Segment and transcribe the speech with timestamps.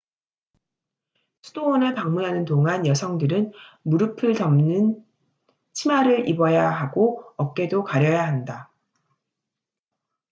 [1.43, 3.51] 수도원을 방문하는 동안 여성들은
[3.83, 5.05] 무릎을 덮는
[5.73, 8.71] 치마를 입어야 하고 어깨도 가려야 한다